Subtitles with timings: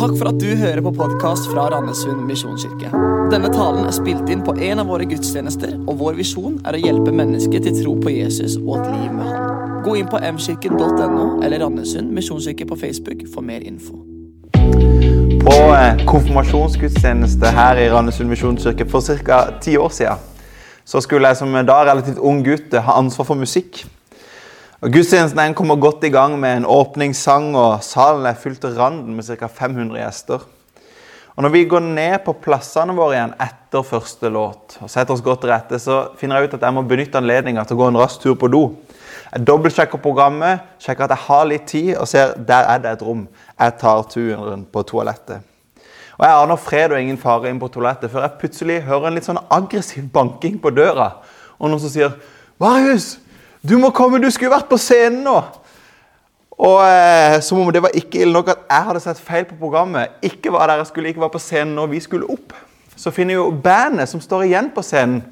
[0.00, 2.88] Takk for at du hører på podkast fra Randesund misjonskirke.
[3.28, 6.80] Denne talen er spilt inn på en av våre gudstjenester, og vår visjon er å
[6.80, 9.82] hjelpe mennesker til tro på Jesus og et liv med Han.
[9.84, 14.00] Gå inn på mkirken.no eller Randesund misjonskirke på Facebook for mer info.
[15.44, 19.42] På eh, konfirmasjonsgudstjeneste her i Randesund misjonskirke for ca.
[19.60, 20.28] ti år siden
[20.88, 23.84] så skulle jeg som da relativt ung gutt ha ansvar for musikk.
[24.80, 29.12] Og Gudstjenesten kommer godt i gang med en åpningssang, og salen er fylt til randen
[29.12, 29.44] med ca.
[29.44, 30.46] 500 gjester.
[31.36, 35.20] Og Når vi går ned på plassene våre igjen etter første låt, og setter oss
[35.20, 37.90] godt til rette, så finner jeg ut at jeg må benytte anledninga til å gå
[37.92, 38.64] en rask tur på do.
[39.28, 43.04] Jeg dobbeltsjekker programmet, sjekker at jeg har litt tid, og ser der er det et
[43.04, 43.26] rom.
[43.60, 45.44] Jeg tar turen på toalettet.
[46.16, 49.20] Og Jeg aner fred og ingen fare inn på toalettet før jeg plutselig hører en
[49.20, 51.18] litt sånn aggressiv banking på døra.
[51.60, 52.16] Og noen som sier
[52.56, 53.18] 'Marius,
[53.68, 55.36] du må komme, du skulle vært på scenen nå!
[56.60, 59.56] Og eh, Som om det var ikke ille nok at jeg hadde sett feil på
[59.60, 60.16] programmet.
[60.24, 62.52] Ikke var der jeg skulle ikke var på scenen når vi skulle opp.
[62.96, 65.22] Så finner jo bandet som står igjen på scenen,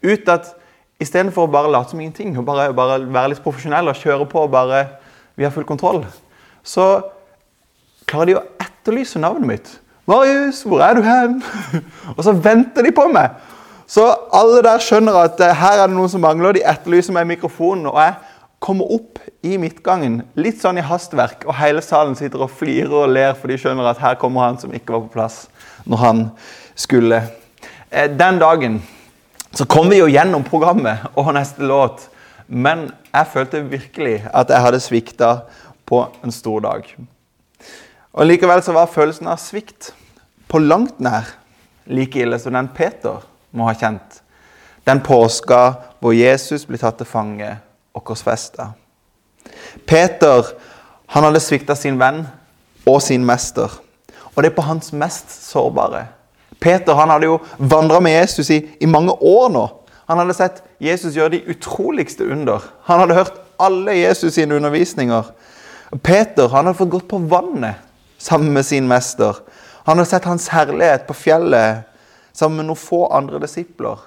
[0.00, 0.54] ut at
[1.00, 4.46] istedenfor å bare late som ingenting og bare, bare være litt profesjonell og kjøre på
[4.46, 4.86] og bare
[5.36, 6.02] Vi har full kontroll.
[6.64, 6.84] Så
[8.04, 9.68] klarer de å etterlyse navnet mitt.
[10.04, 11.42] 'Marius, hvor er du hen?'
[12.16, 13.30] og så venter de på meg.
[13.90, 14.04] Så
[14.36, 16.54] alle der skjønner at uh, her er det noen som mangler.
[16.54, 17.88] De etterlyser meg mikrofonen.
[17.90, 18.14] Og jeg
[18.62, 23.14] kommer opp i midtgangen, litt sånn i hastverk, og hele salen sitter og flirer og
[23.14, 25.38] ler, for de skjønner at her kommer han som ikke var på plass
[25.88, 26.20] når han
[26.78, 27.22] skulle.
[27.90, 28.78] Uh, den dagen
[29.56, 32.04] så kom vi jo gjennom programmet og neste låt,
[32.46, 35.32] men jeg følte virkelig at jeg hadde svikta
[35.88, 36.86] på en stor dag.
[38.14, 39.90] Og Likevel så var følelsen av svikt
[40.50, 41.32] på langt nær
[41.90, 44.20] like ille som den Peter må ha kjent.
[44.86, 45.60] Den påska
[46.00, 47.50] hvor Jesus ble tatt til fange
[47.94, 48.70] og korsfesta.
[49.86, 50.52] Peter
[51.10, 52.24] han hadde svikta sin venn
[52.88, 53.70] og sin mester.
[54.34, 56.06] Og det er på hans mest sårbare.
[56.60, 59.66] Peter han hadde jo vandra med Jesus i, i, mange år nå.
[60.10, 62.64] Han hadde sett Jesus gjøre de utroligste under.
[62.88, 65.32] Han hadde hørt alle Jesus sine undervisninger.
[66.02, 67.80] Peter han hadde fått gått på vannet
[68.20, 69.38] sammen med sin mester.
[69.86, 71.89] Han hadde sett hans herlighet på fjellet
[72.32, 74.00] sammen med noen få andre disipler.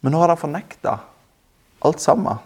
[0.00, 0.96] Men nå hadde han fornekta
[1.84, 2.40] alt sammen.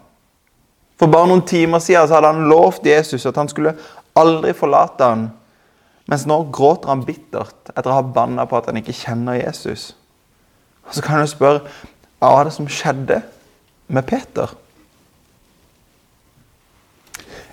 [0.99, 3.75] For bare noen timer siden så hadde han lovt Jesus at han skulle
[4.15, 5.25] aldri forlate ham.
[6.07, 9.93] Mens nå gråter han bittert etter å ha banna på at han ikke kjenner Jesus.
[10.85, 11.65] Og Så kan du spørre
[12.19, 13.19] hva var det som skjedde
[13.91, 14.53] med Peter?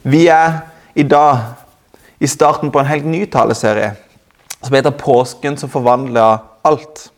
[0.02, 0.62] Vi er
[0.94, 1.58] i dag
[2.22, 3.94] i starten på en helt ny taleserie
[4.62, 7.10] som heter 'Påsken som forvandla alt.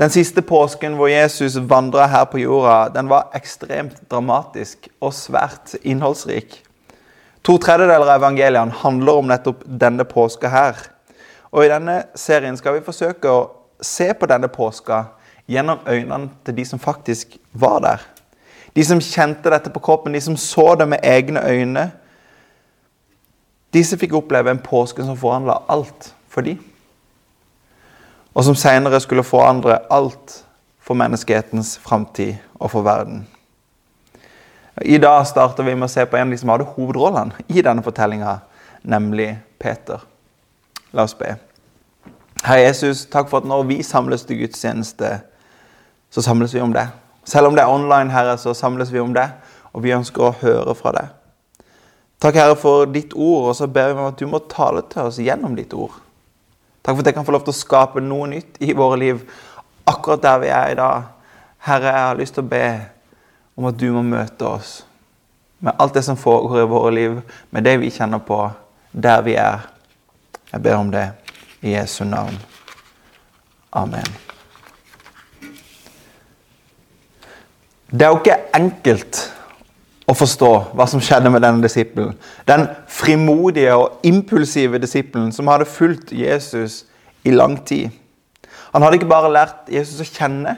[0.00, 5.74] Den siste påsken hvor Jesus vandra her på jorda, den var ekstremt dramatisk og svært
[5.82, 6.54] innholdsrik.
[7.44, 10.80] To tredjedeler av evangeliene handler om nettopp denne påska her.
[11.52, 13.44] Og I denne serien skal vi forsøke å
[13.84, 15.02] se på denne påska
[15.50, 18.08] gjennom øynene til de som faktisk var der.
[18.72, 21.90] De som kjente dette på kroppen, de som så det med egne øyne.
[23.74, 26.69] Disse fikk oppleve en påske som forandra alt for dem
[28.34, 30.40] og som senere skulle forandre alt
[30.80, 33.26] for menneskehetens framtid og for verden.
[34.82, 37.62] I dag starter vi med å se på en av de som hadde hovedrollene i
[37.62, 38.38] denne fortellinga,
[38.82, 40.00] nemlig Peter.
[40.96, 41.34] La oss be.
[42.40, 45.18] Herre Jesus, takk for at når vi samles til gudstjeneste,
[46.10, 46.86] så samles vi om det.
[47.28, 49.26] Selv om det er online, Herre, så samles vi om det,
[49.72, 51.10] og vi ønsker å høre fra deg.
[52.20, 55.10] Takk, Herre, for ditt ord, og så ber vi om at du må tale til
[55.10, 56.00] oss gjennom ditt ord.
[56.90, 59.18] Takk for at jeg kan få lov til å skape noe nytt i våre liv
[59.86, 61.04] akkurat der vi er i dag.
[61.62, 62.64] Herre, jeg har lyst til å be
[63.54, 64.72] om at du må møte oss
[65.62, 67.20] med alt det som foregår i våre liv,
[67.54, 68.40] med det vi kjenner på,
[68.90, 69.68] der vi er.
[70.50, 71.04] Jeg ber om det
[71.62, 72.34] i Jesu navn.
[73.70, 74.10] Amen.
[77.86, 79.22] Det er jo ikke enkelt
[80.10, 82.16] å forstå hva som skjedde med denne disippelen.
[82.48, 86.84] Den frimodige og impulsive disippelen som hadde fulgt Jesus
[87.22, 87.90] i lang tid.
[88.74, 90.56] Han hadde ikke bare lært Jesus å kjenne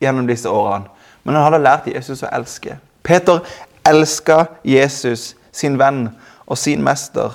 [0.00, 0.88] gjennom disse årene,
[1.24, 2.76] men han hadde lært Jesus å elske.
[3.04, 3.40] Peter
[3.88, 6.08] elska Jesus, sin venn
[6.46, 7.32] og sin mester.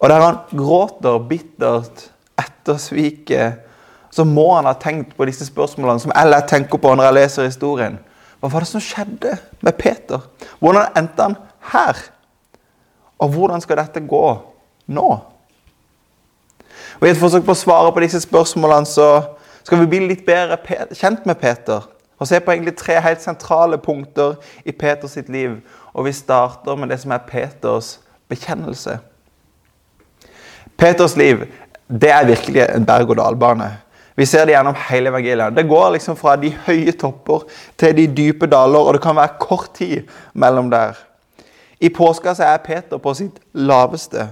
[0.00, 2.06] Og der han gråter bittert
[2.40, 3.66] etter sviket,
[4.10, 7.46] så må han ha tenkt på disse spørsmålene som jeg tenker på når jeg leser
[7.46, 7.98] historien.
[8.40, 10.22] Hva var det som skjedde med Peter?
[10.60, 11.36] Hvordan endte han
[11.72, 11.98] her?
[13.20, 14.24] Og hvordan skal dette gå
[14.88, 15.08] nå?
[17.00, 19.08] Og I et forsøk på å svare på disse spørsmålene så
[19.62, 20.58] skal vi bli litt bedre
[20.96, 21.84] kjent med Peter.
[22.20, 25.60] Og se på egentlig tre helt sentrale punkter i Peters liv.
[25.92, 27.98] Og vi starter med det som er Peters
[28.28, 28.98] bekjennelse.
[30.80, 31.44] Peters liv
[31.90, 33.70] det er virkelig en berg-og-dal-bane.
[34.16, 35.56] Vi ser det gjennom hele evangeliet.
[35.56, 37.46] Det går liksom fra de høye topper
[37.78, 40.98] til de dype daler, og det kan være kort tid mellom der.
[41.80, 44.26] I påska så er Peter på sitt laveste.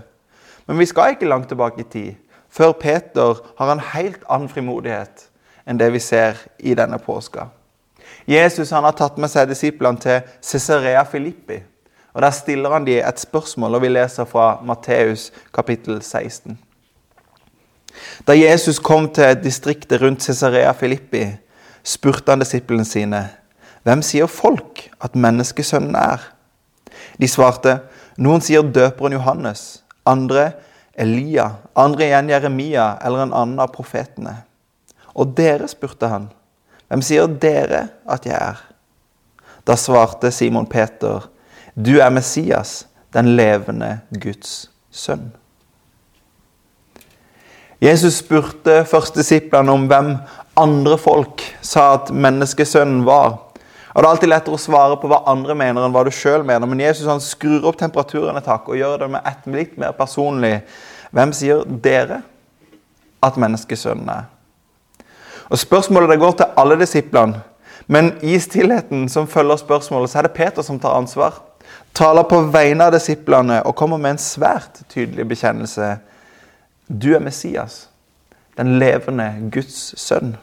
[0.67, 2.15] Men vi skal ikke langt tilbake i tid
[2.51, 5.29] før Peter har en helt annen frimodighet
[5.69, 7.49] enn det vi ser i denne påska.
[8.29, 11.61] Jesus han har tatt med seg disiplene til Cesarea Filippi.
[12.13, 16.59] og Der stiller han dem et spørsmål, og vi leser fra Matteus kapittel 16.
[18.27, 21.25] Da Jesus kom til distriktet rundt Cesarea Filippi,
[21.85, 23.29] spurte han disiplene sine,
[23.83, 26.33] 'Hvem sier folk at menneskesønnen er?'
[27.21, 27.81] De svarte,
[28.19, 30.53] 'Noen sier døperen Johannes, andre
[30.95, 34.43] Elia, andre igjen Jeremia eller en annen av profetene.'
[35.15, 36.31] Og dere, spurte han,
[36.89, 38.65] 'Hvem sier dere at jeg er?'
[39.67, 41.29] Da svarte Simon Peter,
[41.77, 45.33] 'Du er Messias, den levende Guds sønn.'
[47.81, 50.17] Jesus spurte først disiplene om hvem
[50.59, 53.37] andre folk sa at menneskesønnen var.
[53.95, 56.43] Og Det er alltid lettere å svare på hva andre mener, enn hva du sjøl
[56.47, 56.67] mener.
[56.67, 59.95] Men Jesus han skrur opp temperaturen et hakk og gjør det med et litt mer
[59.95, 60.61] personlig.
[61.15, 62.21] Hvem sier dere
[63.23, 64.27] at menneskesønnen er?
[65.49, 67.45] Og Spørsmålet det går til alle disiplene.
[67.87, 71.39] Men i stillheten som følger spørsmålet, så er det Peter som tar ansvar.
[71.95, 75.95] Taler på vegne av disiplene og kommer med en svært tydelig bekjennelse
[76.89, 77.89] du er Messias,
[78.57, 80.37] den levende Guds sønn.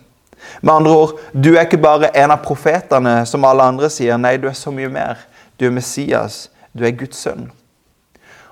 [0.62, 4.18] Med andre ord, du er ikke bare en av profetene som alle andre sier.
[4.21, 5.25] Nei, du er så mye mer.
[5.59, 6.45] Du er Messias.
[6.75, 7.50] Du er Guds sønn.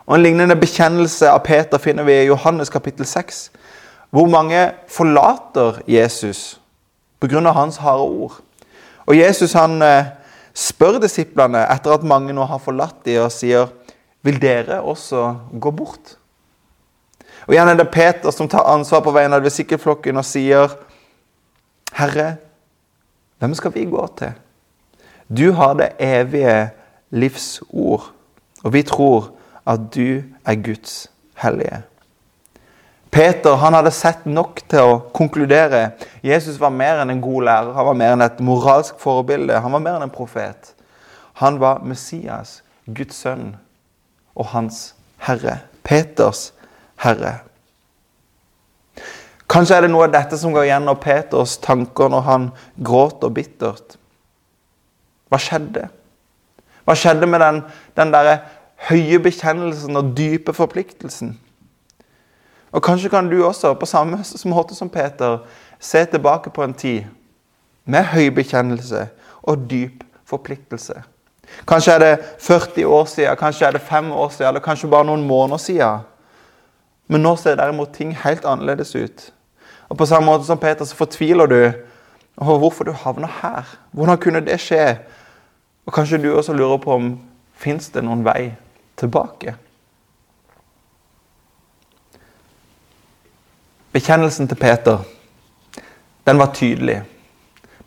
[0.05, 3.51] Og En lignende bekjennelse av Peter finner vi i Johannes kapittel 6.
[4.09, 6.59] Hvor mange forlater Jesus
[7.19, 7.51] pga.
[7.51, 8.41] hans harde ord.
[9.05, 10.11] Og Jesus han eh,
[10.53, 13.71] spør disiplene etter at mange nå har forlatt dem, og sier
[14.23, 16.17] vil dere også gå bort?
[17.47, 20.75] Og Igjen er det Peter som tar ansvar på vegne av disippelflokken og sier,
[21.93, 22.35] 'Herre,
[23.39, 24.33] hvem skal vi gå til?'
[25.37, 26.69] Du har det evige
[27.09, 28.11] livsord,
[28.63, 29.31] og vi tror
[29.67, 31.83] at du er Guds hellige.
[33.13, 35.91] Peter han hadde sett nok til å konkludere.
[36.25, 39.59] Jesus var mer enn en god lærer, han var mer enn et moralsk forbilde.
[39.61, 40.73] Han var mer enn en profet.
[41.33, 43.55] Han var Messias, Guds sønn
[44.35, 44.95] og hans
[45.27, 45.59] herre.
[45.83, 46.51] Peters
[47.03, 47.33] Herre.
[49.51, 52.49] Kanskje er det noe av dette som går gjennom Peters tanker når han
[52.81, 53.97] gråter bittert.
[55.29, 55.89] Hva skjedde?
[56.83, 57.61] Hva skjedde med den,
[57.97, 58.31] den der
[58.89, 61.35] høye bekjennelsen og dype forpliktelsen?
[62.73, 65.43] Og Kanskje kan du også, på samme måte som Peter,
[65.79, 67.03] se tilbake på en tid
[67.85, 69.07] med høy bekjennelse
[69.43, 71.03] og dyp forpliktelse.
[71.67, 75.05] Kanskje er det 40 år siden, kanskje er det 5 år siden, eller kanskje bare
[75.05, 76.07] noen måneder siden.
[77.07, 79.33] Men nå ser derimot ting helt annerledes ut.
[79.89, 81.71] Og På samme måte som Peter så fortviler du
[82.37, 83.77] over hvorfor du havna her.
[83.91, 84.97] Hvordan kunne det skje?
[85.85, 87.19] Og Kanskje du også lurer på om
[87.53, 88.53] fins det noen vei
[88.97, 89.55] tilbake?
[93.93, 95.03] Bekjennelsen til Peter
[96.25, 97.01] den var tydelig,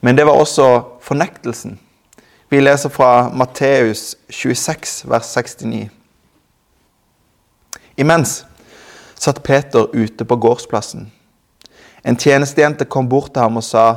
[0.00, 1.78] men det var også fornektelsen.
[2.48, 5.88] Vi leser fra Matteus 26, vers 69.
[7.96, 8.46] Imens
[9.18, 11.12] satt Peter ute på gårdsplassen.
[12.04, 13.96] En tjenestejente kom bort til ham og sa,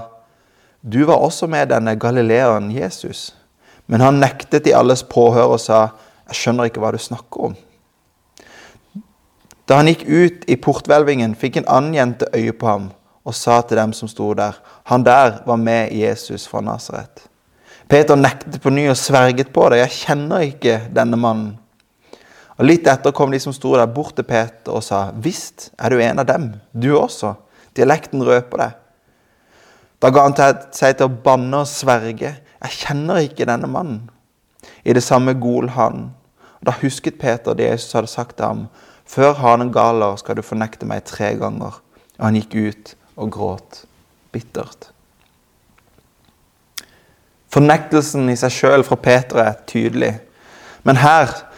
[0.82, 3.36] 'Du var også med denne galileeren Jesus.'
[3.88, 5.88] Men han nektet i alles påhør og sa,
[6.28, 7.56] 'Jeg skjønner ikke hva du snakker om.'
[9.70, 12.92] Da han gikk ut i porthvelvingen, fikk en annen jente øye på ham
[13.26, 14.52] og sa til dem som sto der,
[14.84, 17.28] 'Han der var med Jesus fra Nasaret.'
[17.90, 19.78] Peter nektet på ny og sverget på det.
[19.78, 21.59] 'Jeg kjenner ikke denne mannen.'
[22.60, 25.90] Og Litt etter kom de som sto der, bort til Peter og sa, 'Visst er
[25.90, 27.36] du en av dem, du også.'
[27.76, 28.72] Dialekten røper det.
[30.02, 30.36] Da ga han
[30.72, 32.36] seg til å banne og sverge.
[32.62, 34.10] 'Jeg kjenner ikke denne mannen.'
[34.84, 36.14] I det samme gol han.
[36.60, 38.68] Og Da husket Peter det Jesus hadde sagt til ham.
[39.06, 41.80] 'Før hanen galer skal du fornekte meg tre ganger.'
[42.20, 43.86] Og han gikk ut og gråt
[44.32, 44.92] bittert.
[47.50, 50.20] Fornektelsen i seg sjøl fra Peter er tydelig.
[50.84, 51.49] Men her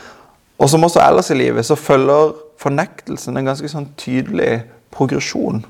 [0.61, 4.61] og som også ellers i livet, så følger fornektelsen en ganske sånn tydelig
[4.93, 5.63] progresjon.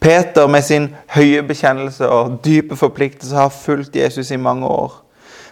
[0.00, 4.94] Peter med sin høye bekjennelse og dype forpliktelse har fulgt Jesus i mange år.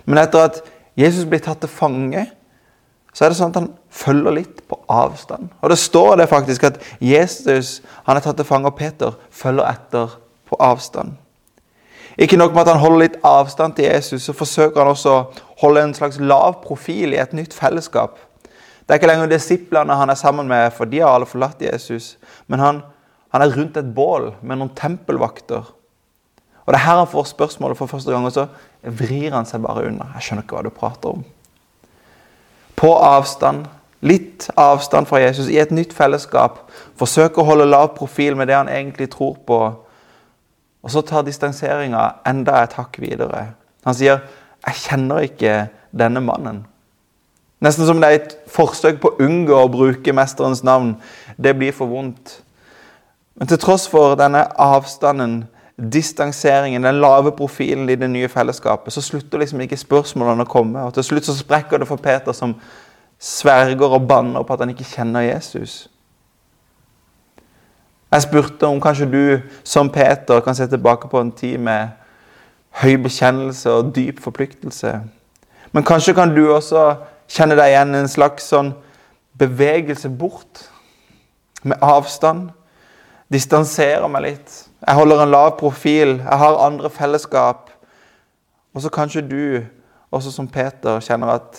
[0.07, 0.63] Men etter at
[0.97, 2.25] Jesus blir tatt til fange,
[3.13, 5.51] så er det sånn at han følger litt på avstand.
[5.61, 9.69] Og Det står det faktisk at Jesus han er tatt til fange, og Peter følger
[9.69, 10.17] etter
[10.49, 11.19] på avstand.
[12.17, 15.19] Ikke nok med at han holder litt avstand til Jesus, så forsøker han også
[15.61, 18.19] holde en slags lav profil i et nytt fellesskap.
[18.87, 22.15] Det er ikke lenger disiplene han er sammen med, for de har alle forlatt Jesus.
[22.47, 22.83] Men han,
[23.35, 25.73] han er rundt et bål med noen tempelvakter.
[26.67, 28.47] Og det er her han får spørsmålet for første gang, og så
[28.83, 30.13] vrir han seg bare unna.
[30.15, 31.25] Jeg skjønner ikke hva du prater om.
[32.77, 33.67] På avstand,
[34.07, 36.65] litt avstand fra Jesus, i et nytt fellesskap.
[36.99, 39.61] Forsøker å holde lav profil med det han egentlig tror på.
[40.87, 43.49] Og så tar distanseringa enda et hakk videre.
[43.87, 44.21] Han sier,
[44.67, 45.69] 'Jeg kjenner ikke
[45.99, 46.65] denne mannen'.
[47.61, 50.97] Nesten som det er et forsøk på å unngå å bruke mesterens navn.
[51.43, 52.43] Det blir for vondt.
[53.37, 55.45] Men til tross for denne avstanden
[55.93, 60.85] distanseringen, den lave profilen i det nye fellesskapet, så slutter liksom ikke spørsmålene å komme.
[60.89, 62.55] Og til slutt så sprekker det for Peter, som
[63.19, 65.89] sverger og banner på at han ikke kjenner Jesus.
[68.13, 69.23] Jeg spurte om kanskje du
[69.65, 71.89] som Peter kan se tilbake på en tid med
[72.83, 74.93] høy bekjennelse og dyp forpliktelse.
[75.73, 76.95] Men kanskje kan du også
[77.29, 78.75] kjenne deg igjen i en slags sånn
[79.39, 80.67] bevegelse bort,
[81.67, 82.51] med avstand.
[83.33, 84.53] Distanserer meg litt.
[84.87, 86.21] Jeg holder en lav profil.
[86.21, 87.73] Jeg har andre fellesskap.
[88.75, 89.65] Og så kanskje du,
[90.15, 91.59] også som Peter, kjenner at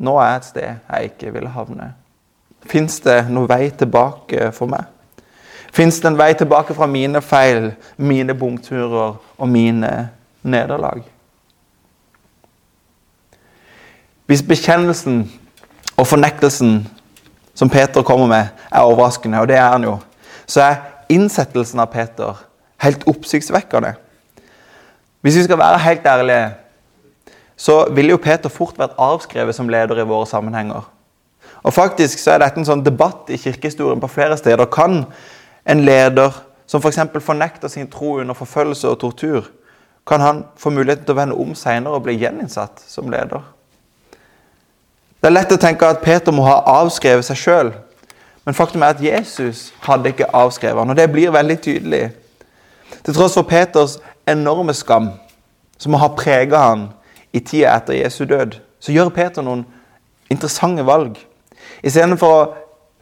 [0.00, 1.92] nå er jeg et sted jeg ikke vil havne.
[2.68, 4.84] Fins det noen vei tilbake for meg?
[5.72, 10.10] Fins det en vei tilbake fra mine feil, mine bomturer og mine
[10.42, 11.02] nederlag?
[14.26, 15.24] Hvis bekjennelsen
[15.96, 16.84] og fornektelsen
[17.54, 19.96] som Peter kommer med, er overraskende, og det er han jo,
[20.46, 20.76] så er
[21.10, 22.38] innsettelsen av Peter
[22.80, 23.94] helt oppsiktsvekkende.
[25.20, 26.50] Hvis vi skal være helt ærlige,
[27.56, 30.86] så ville jo Peter fort vært avskrevet som leder i våre sammenhenger.
[31.62, 34.70] Og faktisk så er dette en sånn debatt i kirkehistorien på flere steder.
[34.72, 35.02] Kan
[35.68, 36.32] en leder
[36.70, 37.02] som f.eks.
[37.12, 39.50] For fornekter sin tro under forfølgelse og tortur,
[40.10, 43.44] kan han få muligheten til å vende om senere og bli gjeninnsatt som leder?
[45.20, 47.70] Det er lett å tenke at Peter må ha avskrevet seg sjøl.
[48.42, 52.08] Men faktum er at Jesus hadde ikke avskrevet han, og det blir veldig tydelig
[53.04, 55.12] til tross for Peters enorme skam,
[55.78, 56.88] som har prega han
[57.30, 59.62] i tida etter Jesu død, så gjør Peter noen
[60.32, 61.20] interessante valg.
[61.86, 62.48] Istedenfor å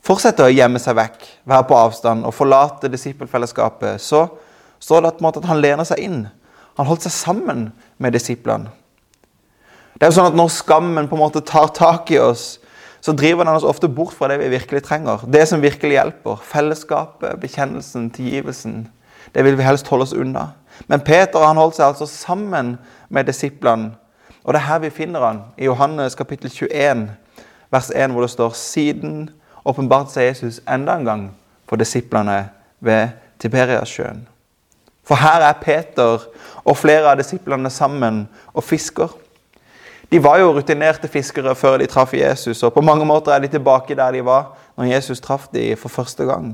[0.05, 4.27] fortsette å gjemme seg vekk, være på avstand og forlate disippelfellesskapet, så
[4.79, 6.27] står det at han lener seg inn.
[6.78, 7.68] Han holdt seg sammen
[7.99, 8.70] med disiplene.
[9.99, 12.61] Det er jo sånn at Når skammen på en måte tar tak i oss,
[13.00, 15.23] så driver den oss ofte bort fra det vi virkelig trenger.
[15.26, 16.38] Det som virkelig hjelper.
[16.42, 18.88] Fellesskapet, bekjennelsen, tilgivelsen.
[19.35, 20.49] Det vil vi helst holde oss unna.
[20.87, 22.76] Men Peter han holdt seg altså sammen
[23.08, 23.92] med disiplene.
[24.44, 27.08] Og det er her vi finner han i Johannes kapittel 21,
[27.70, 29.28] vers 1, hvor det står Siden
[29.64, 31.28] åpenbart seg Jesus enda en gang
[31.68, 32.49] for disiplene
[32.80, 33.08] ved
[33.38, 34.26] Tiberiasjøen.
[35.09, 36.27] For her er Peter
[36.69, 39.09] og flere av disiplene sammen og fisker.
[40.12, 43.50] De var jo rutinerte fiskere før de traff Jesus, og på mange måter er de
[43.53, 46.53] tilbake der de var når Jesus traff dem for første gang.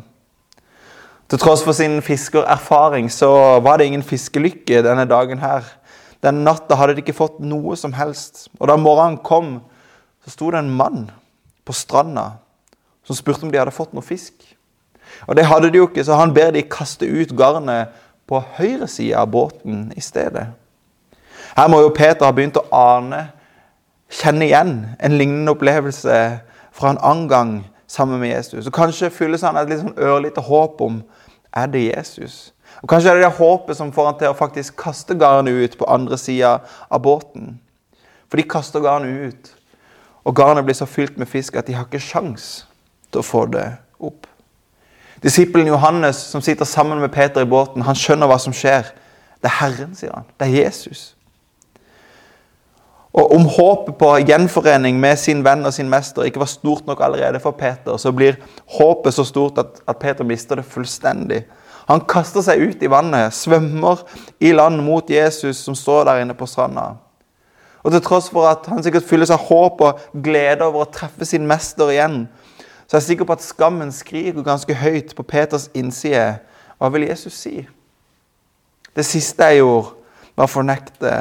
[1.31, 5.65] Til tross for sin fiskererfaring så var det ingen fiskelykke denne dagen her.
[6.23, 8.49] Den natta hadde de ikke fått noe som helst.
[8.61, 9.59] Og da morgenen kom,
[10.25, 11.09] så sto det en mann
[11.65, 12.35] på stranda
[13.05, 14.35] som spurte om de hadde fått noe fisk.
[15.29, 17.93] Og det hadde de jo ikke, så han ber de kaste ut garnet
[18.29, 20.47] på høyre side av båten i stedet.
[21.55, 23.29] Her må jo Peter ha begynt å ane,
[24.11, 26.19] kjenne igjen en lignende opplevelse
[26.75, 27.53] fra en annen gang
[27.87, 28.67] sammen med Jesus.
[28.67, 31.03] Og Kanskje fylles han et litt sånn ørlite håp om
[31.55, 32.53] er det Jesus.
[32.83, 35.79] Og Kanskje er det det håpet som får han til å faktisk kaste garnet ut
[35.79, 36.57] på andre sida
[36.91, 37.59] av båten.
[38.29, 39.51] For de kaster garnet ut,
[40.25, 42.65] og garnet blir så fylt med fisk at de har ikke sjans
[43.13, 43.69] til å få det
[44.03, 44.27] opp.
[45.25, 48.91] Disippelen Johannes som sitter sammen med Peter i båten, han skjønner hva som skjer.
[49.41, 50.27] Det er Herren, sier han.
[50.37, 51.15] Det er Jesus.
[53.15, 57.01] Og om håpet på gjenforening med sin venn og sin mester ikke var stort nok
[57.07, 58.41] allerede for Peter, så blir
[58.77, 61.45] håpet så stort at, at Peter mister det fullstendig.
[61.87, 64.03] Han kaster seg ut i vannet, svømmer
[64.43, 66.95] i land mot Jesus som står der inne på stranda.
[67.85, 71.29] Og til tross for at han sikkert fylles av håp og glede over å treffe
[71.29, 72.25] sin mester igjen,
[72.87, 76.39] så er jeg sikker på at skammen skriker ganske høyt på Peters innside.
[76.79, 77.67] Hva vil Jesus si?
[78.97, 79.95] Det siste jeg gjorde,
[80.37, 81.13] var å fornekte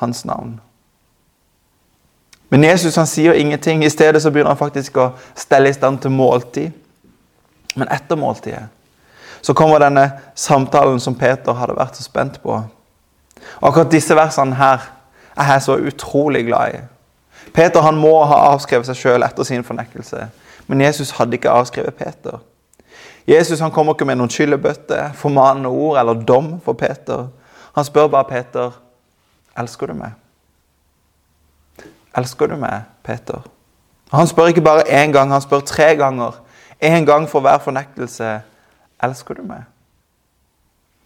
[0.00, 0.56] hans navn.
[2.48, 3.84] Men Jesus han sier ingenting.
[3.84, 6.70] I stedet så begynner han faktisk å stelle i stand til måltid.
[7.74, 8.68] Men etter måltidet
[9.44, 12.54] så kommer denne samtalen som Peter hadde vært så spent på.
[13.60, 14.86] Og Akkurat disse versene her
[15.36, 16.78] er jeg så utrolig glad i.
[17.54, 20.26] Peter han må ha avskrevet seg sjøl etter sin fornekkelse.
[20.66, 22.40] Men Jesus hadde ikke avskrevet Peter.
[23.28, 27.28] Jesus han kommer ikke med noen skyllebøtte, formanende ord eller dom for Peter.
[27.76, 28.74] Han spør bare Peter
[29.58, 30.18] elsker du meg.
[32.14, 33.42] Elsker du meg, Peter?
[34.14, 36.36] Han spør ikke bare én gang, han spør tre ganger.
[36.82, 38.40] Én gang for hver fornektelse.
[39.02, 39.64] Elsker du meg?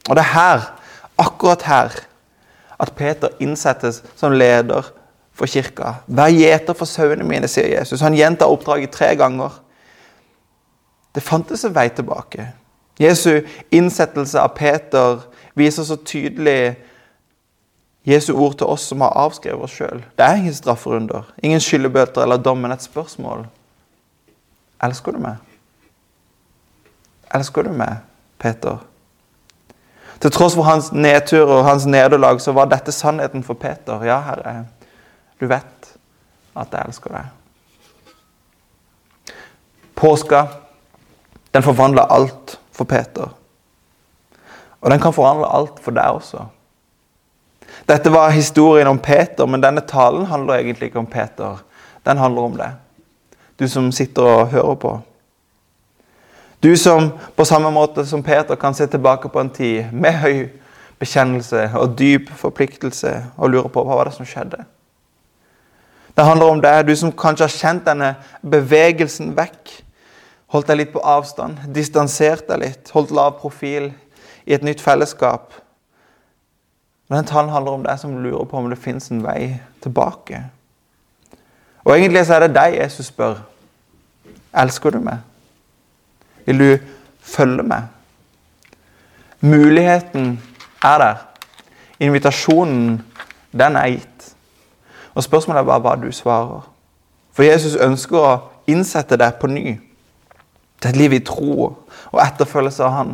[0.09, 0.67] Og det er her,
[1.19, 1.97] akkurat her,
[2.79, 4.93] at Peter innsettes som leder
[5.39, 5.95] for kirka.
[6.07, 8.03] Vær gjeter for sauene mine, sier Jesus.
[8.03, 9.55] Han gjentar oppdraget tre ganger.
[11.15, 12.51] Det fantes en vei tilbake.
[12.99, 15.23] Jesu innsettelse av Peter
[15.59, 16.77] viser så tydelig
[18.09, 20.03] Jesu ord til oss som har avskrevet oss sjøl.
[20.17, 23.45] Det er ingen strafferunder, ingen skyldebøter eller dom, men et spørsmål.
[24.83, 25.37] Elsker du meg?
[27.35, 28.01] Elsker du meg,
[28.41, 28.81] Peter?
[30.19, 34.03] Til tross for hans nedtur og hans nederlag, så var dette sannheten for Peter.
[34.07, 34.65] Ja, Herre,
[35.41, 35.93] du vet
[36.59, 39.35] at jeg elsker deg.
[39.99, 40.47] Påska,
[41.55, 43.35] den forvandla alt for Peter.
[44.81, 46.45] Og den kan forvandle alt for deg også.
[47.89, 51.63] Dette var historien om Peter, men denne talen handler egentlig ikke om Peter.
[52.07, 52.79] Den handler om deg.
[53.59, 55.01] Du som sitter og hører på.
[56.63, 60.49] Du som på samme måte som Peter kan se tilbake på en tid med høy
[60.99, 64.65] bekjennelse og dyp forpliktelse og lure på hva var det som skjedde.
[66.19, 68.09] Det handler om deg, du som kanskje har kjent denne
[68.43, 69.71] bevegelsen vekk.
[70.51, 73.93] Holdt deg litt på avstand, distansert deg litt, holdt lav profil
[74.43, 75.53] i et nytt fellesskap.
[77.07, 80.41] Den talen handler om deg som lurer på om det fins en vei tilbake.
[81.87, 83.39] Og egentlig så er det deg Jesus spør.
[84.59, 85.23] Elsker du meg?
[86.49, 86.91] Vil du
[87.23, 87.87] følge meg?
[89.39, 90.35] Muligheten
[90.83, 91.23] er der.
[92.03, 93.05] Invitasjonen,
[93.55, 94.35] den er gitt.
[95.19, 96.63] Og Spørsmålet er bare hva du svarer.
[97.35, 98.35] For Jesus ønsker å
[98.71, 99.73] innsette deg på ny.
[100.79, 101.73] Til et liv i tro
[102.13, 103.11] og etterfølgelse av Han.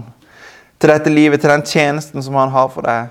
[0.77, 3.09] Til dette livet, til den tjenesten som Han har for deg.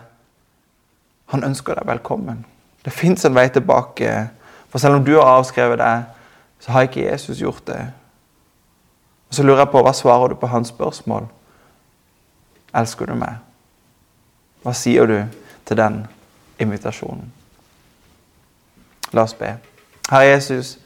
[1.34, 2.46] Han ønsker deg velkommen.
[2.86, 4.14] Det fins en vei tilbake.
[4.70, 6.08] For selv om du har avskrevet deg,
[6.62, 7.82] så har ikke Jesus gjort det.
[9.30, 11.26] Og Så lurer jeg på, hva svarer du på hans spørsmål?
[12.76, 13.42] Elsker du meg?
[14.62, 15.24] Hva sier du
[15.66, 16.04] til den
[16.60, 17.43] invitasjonen?
[19.14, 19.54] La oss be.
[20.10, 20.78] Herre Jesus,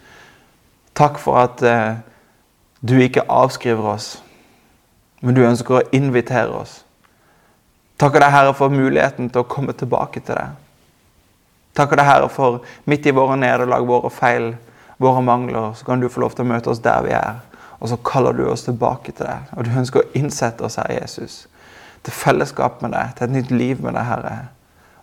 [0.98, 1.96] takk for at eh,
[2.82, 4.10] du ikke avskriver oss,
[5.22, 6.82] men du ønsker å invitere oss.
[7.98, 10.54] Takker deg, Herre, for muligheten til å komme tilbake til deg.
[11.78, 14.52] Takker deg, Herre, for midt i våre nederlag, våre feil,
[15.02, 17.42] våre mangler, så kan du få lov til å møte oss der vi er.
[17.80, 19.50] Og så kaller du oss tilbake til deg.
[19.58, 21.46] Og du ønsker å innsette oss, Herre Jesus,
[22.06, 24.38] til fellesskap med deg, til et nytt liv med deg, Herre.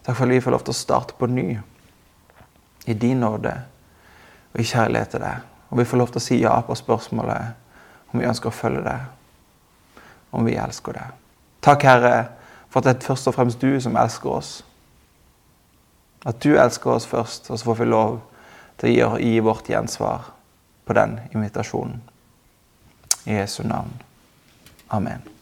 [0.04, 1.48] Takk for at vi får lov til å starte på ny.
[2.84, 3.54] I din nåde
[4.52, 5.42] og i kjærlighet til deg.
[5.70, 8.84] Og vi får lov til å si ja på spørsmålet om vi ønsker å følge
[8.84, 9.08] deg.
[10.34, 11.16] Om vi elsker deg.
[11.64, 12.14] Takk, Herre,
[12.68, 14.54] for at det er først og fremst du som elsker oss.
[16.24, 18.16] At du elsker oss først, og så får vi lov
[18.80, 20.30] til å gi vårt gjensvar
[20.84, 22.02] på den invitasjonen.
[23.24, 23.94] I Jesu navn.
[24.92, 25.33] Amen.